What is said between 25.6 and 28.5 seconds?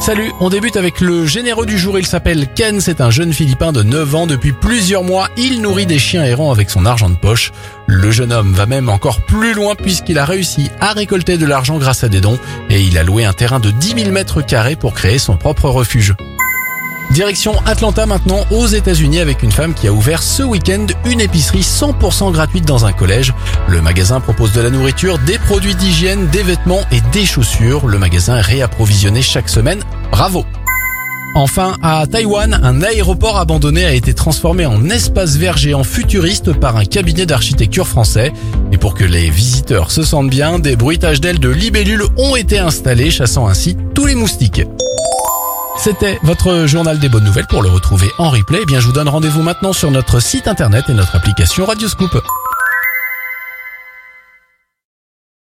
d'hygiène, des vêtements et des chaussures. Le magasin est